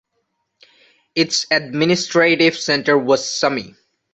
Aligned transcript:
Its 1.13 1.45
administrative 1.51 2.57
centre 2.57 2.97
was 2.97 3.23
Sumy. 3.23 3.75